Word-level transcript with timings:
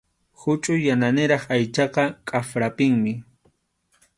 Huchʼuy 0.39 0.79
yananiraq 0.85 1.43
aychaqa 1.55 2.03
k’ayrapinmi. 2.27 3.13